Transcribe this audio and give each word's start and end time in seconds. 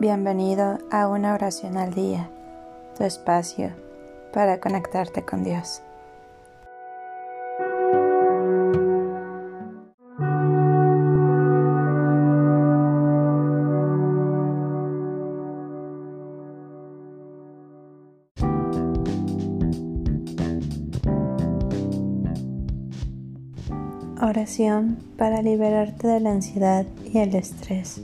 Bienvenido 0.00 0.78
a 0.90 1.08
una 1.08 1.34
oración 1.34 1.76
al 1.76 1.92
día, 1.92 2.30
tu 2.96 3.04
espacio 3.04 3.70
para 4.32 4.58
conectarte 4.58 5.26
con 5.26 5.44
Dios. 5.44 5.82
Oración 24.22 24.96
para 25.18 25.42
liberarte 25.42 26.08
de 26.08 26.20
la 26.20 26.30
ansiedad 26.30 26.86
y 27.12 27.18
el 27.18 27.34
estrés. 27.34 28.00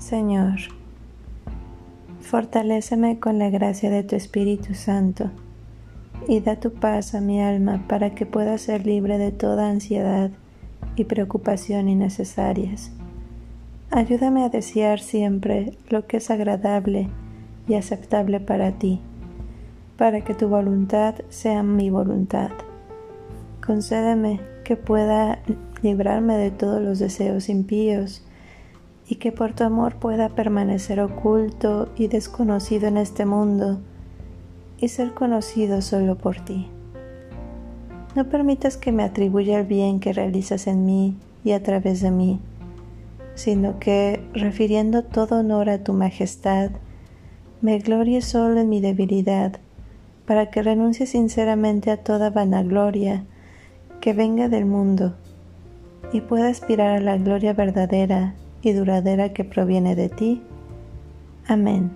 Señor, 0.00 0.56
fortaléceme 2.22 3.20
con 3.20 3.38
la 3.38 3.50
gracia 3.50 3.90
de 3.90 4.02
tu 4.02 4.16
Espíritu 4.16 4.72
Santo 4.72 5.30
y 6.26 6.40
da 6.40 6.56
tu 6.56 6.72
paz 6.72 7.14
a 7.14 7.20
mi 7.20 7.42
alma 7.42 7.84
para 7.86 8.14
que 8.14 8.24
pueda 8.24 8.56
ser 8.56 8.86
libre 8.86 9.18
de 9.18 9.30
toda 9.30 9.68
ansiedad 9.68 10.30
y 10.96 11.04
preocupación 11.04 11.90
innecesarias. 11.90 12.92
Ayúdame 13.90 14.42
a 14.42 14.48
desear 14.48 15.00
siempre 15.00 15.76
lo 15.90 16.06
que 16.06 16.16
es 16.16 16.30
agradable 16.30 17.08
y 17.68 17.74
aceptable 17.74 18.40
para 18.40 18.72
ti, 18.72 19.02
para 19.98 20.22
que 20.22 20.32
tu 20.32 20.48
voluntad 20.48 21.16
sea 21.28 21.62
mi 21.62 21.90
voluntad. 21.90 22.52
Concédeme 23.64 24.40
que 24.64 24.76
pueda 24.76 25.40
librarme 25.82 26.38
de 26.38 26.50
todos 26.50 26.80
los 26.80 26.98
deseos 26.98 27.50
impíos 27.50 28.24
y 29.10 29.16
que 29.16 29.32
por 29.32 29.52
tu 29.54 29.64
amor 29.64 29.96
pueda 29.96 30.28
permanecer 30.28 31.00
oculto 31.00 31.88
y 31.96 32.06
desconocido 32.06 32.86
en 32.86 32.96
este 32.96 33.26
mundo 33.26 33.80
y 34.78 34.86
ser 34.86 35.14
conocido 35.14 35.82
solo 35.82 36.16
por 36.16 36.38
ti. 36.38 36.68
No 38.14 38.28
permitas 38.28 38.76
que 38.76 38.92
me 38.92 39.02
atribuya 39.02 39.58
el 39.58 39.66
bien 39.66 39.98
que 39.98 40.12
realizas 40.12 40.68
en 40.68 40.84
mí 40.86 41.16
y 41.42 41.50
a 41.52 41.62
través 41.62 42.00
de 42.00 42.12
mí, 42.12 42.38
sino 43.34 43.80
que, 43.80 44.22
refiriendo 44.32 45.02
todo 45.02 45.40
honor 45.40 45.70
a 45.70 45.82
tu 45.82 45.92
majestad, 45.92 46.70
me 47.62 47.80
glorie 47.80 48.22
solo 48.22 48.60
en 48.60 48.68
mi 48.68 48.80
debilidad, 48.80 49.56
para 50.24 50.50
que 50.50 50.62
renuncie 50.62 51.06
sinceramente 51.06 51.90
a 51.90 51.96
toda 51.96 52.30
vanagloria 52.30 53.24
que 54.00 54.12
venga 54.12 54.48
del 54.48 54.66
mundo 54.66 55.16
y 56.12 56.20
pueda 56.20 56.48
aspirar 56.48 56.96
a 56.96 57.00
la 57.00 57.16
gloria 57.16 57.54
verdadera 57.54 58.36
y 58.62 58.72
duradera 58.72 59.32
que 59.32 59.44
proviene 59.44 59.94
de 59.94 60.08
ti. 60.08 60.42
Amén. 61.46 61.90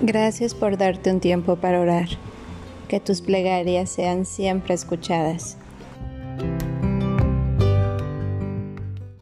Gracias 0.00 0.54
por 0.54 0.78
darte 0.78 1.10
un 1.10 1.20
tiempo 1.20 1.56
para 1.56 1.80
orar. 1.80 2.08
Que 2.88 2.98
tus 2.98 3.20
plegarias 3.20 3.90
sean 3.90 4.24
siempre 4.24 4.72
escuchadas. 4.72 5.58